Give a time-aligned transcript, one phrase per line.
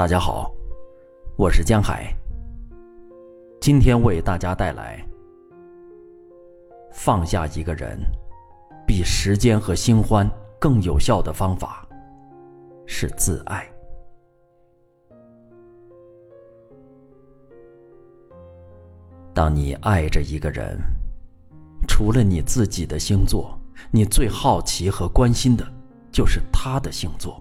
[0.00, 0.50] 大家好，
[1.36, 2.10] 我是江海。
[3.60, 4.98] 今天为大家带来：
[6.90, 7.98] 放下一个人，
[8.86, 10.26] 比时间和新欢
[10.58, 11.86] 更有效的方法
[12.86, 13.70] 是自爱。
[19.34, 20.78] 当你爱着一个人，
[21.86, 23.54] 除了你自己的星座，
[23.90, 25.62] 你最好奇和关心的
[26.10, 27.38] 就是他的星座。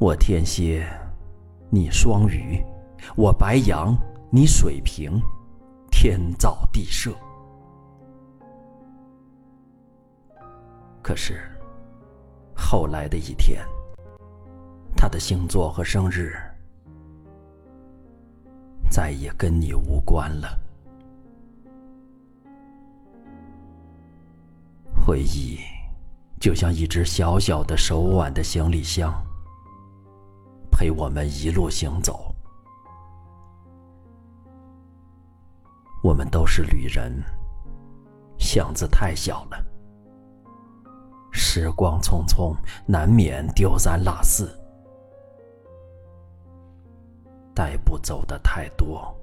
[0.00, 0.82] 我天蝎，
[1.68, 2.64] 你双鱼，
[3.18, 3.94] 我白羊，
[4.30, 5.20] 你水瓶，
[5.90, 7.14] 天造地设。
[11.02, 11.42] 可是，
[12.54, 13.62] 后来的一天，
[14.96, 16.34] 他的星座和生日
[18.90, 20.58] 再也跟你无关了。
[25.06, 25.58] 回忆，
[26.40, 29.12] 就像一只小小的手挽的行李箱。
[30.80, 32.34] 陪我们一路行走，
[36.02, 37.22] 我们都是旅人。
[38.38, 39.62] 巷子太小了，
[41.30, 44.58] 时光匆匆，难免丢三落四，
[47.54, 49.14] 带不走的太多，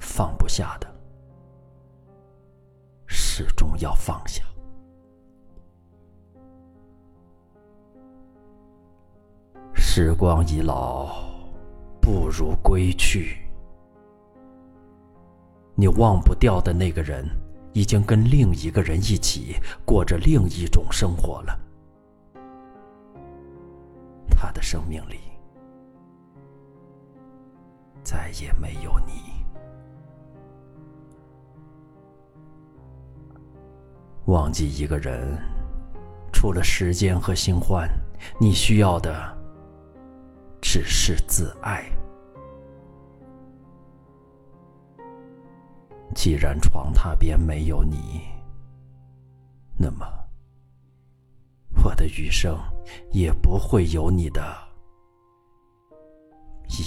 [0.00, 0.92] 放不下的，
[3.06, 4.42] 始终要放下。
[9.74, 11.14] 时光已老，
[12.00, 13.38] 不如归去。
[15.74, 17.26] 你忘不掉的那个人，
[17.72, 21.58] 已经跟另一个人一起过着另一种生活了。
[24.30, 25.20] 他的生命里
[28.02, 29.32] 再也没有你。
[34.26, 35.36] 忘记一个人，
[36.32, 37.88] 除了时间和新欢，
[38.38, 39.41] 你需要的。
[40.72, 41.84] 只是自爱。
[46.14, 48.22] 既然床榻边没有你，
[49.76, 50.06] 那么
[51.84, 52.58] 我的余生
[53.10, 54.42] 也不会有你的
[56.70, 56.82] 一